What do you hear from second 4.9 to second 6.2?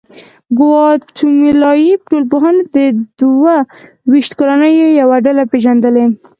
یوه ډله پېژندلې.